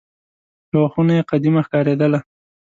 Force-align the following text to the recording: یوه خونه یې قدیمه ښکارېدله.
یوه 0.73 0.87
خونه 0.93 1.13
یې 1.17 1.27
قدیمه 1.31 1.61
ښکارېدله. 1.65 2.19